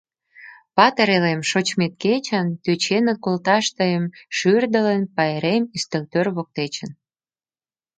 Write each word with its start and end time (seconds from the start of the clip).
Патыр 0.75 1.09
элем, 1.17 1.41
шочмет 1.49 1.93
кечын 2.03 2.47
Тӧченыт 2.63 3.17
колташ 3.25 3.65
тыйым, 3.77 4.05
шӱрдылын, 4.37 5.01
Пайрем 5.15 5.63
ӱстелтӧр 5.75 6.27
воктечын. 6.35 6.91